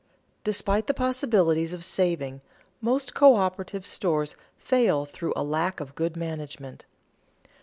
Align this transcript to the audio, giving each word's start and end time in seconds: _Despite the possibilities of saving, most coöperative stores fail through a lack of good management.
_Despite 0.43 0.87
the 0.87 0.95
possibilities 0.95 1.73
of 1.73 1.85
saving, 1.85 2.41
most 2.81 3.13
coöperative 3.13 3.85
stores 3.85 4.35
fail 4.57 5.05
through 5.05 5.33
a 5.35 5.43
lack 5.43 5.79
of 5.79 5.93
good 5.93 6.17
management. 6.17 6.85